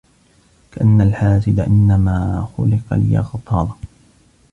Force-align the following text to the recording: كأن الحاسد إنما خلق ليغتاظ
كأن 0.71 1.01
الحاسد 1.01 1.59
إنما 1.59 2.47
خلق 2.57 2.93
ليغتاظ 2.99 3.71